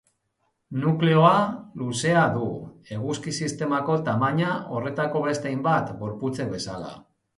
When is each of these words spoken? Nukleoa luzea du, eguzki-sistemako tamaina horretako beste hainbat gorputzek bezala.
Nukleoa 0.83 1.33
luzea 1.81 2.23
du, 2.37 2.47
eguzki-sistemako 2.97 3.99
tamaina 4.09 4.57
horretako 4.79 5.23
beste 5.27 5.53
hainbat 5.53 5.93
gorputzek 6.01 6.51
bezala. 6.57 6.91